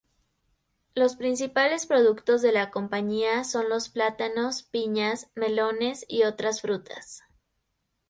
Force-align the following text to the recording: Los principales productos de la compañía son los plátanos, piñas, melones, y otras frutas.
Los 0.95 1.15
principales 1.15 1.85
productos 1.85 2.41
de 2.41 2.51
la 2.51 2.71
compañía 2.71 3.43
son 3.43 3.69
los 3.69 3.89
plátanos, 3.89 4.63
piñas, 4.63 5.29
melones, 5.35 6.05
y 6.07 6.23
otras 6.23 6.61
frutas. 6.61 7.21